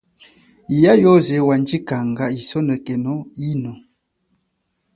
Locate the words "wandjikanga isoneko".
1.47-3.13